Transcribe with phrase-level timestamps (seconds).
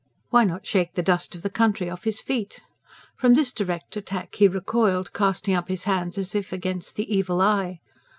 [0.31, 2.61] Why not shake the dust of the country off his feet?
[3.17, 7.39] From this direct attack he recoiled, casting up his hands as if against the evil
[7.39, 7.81] eye.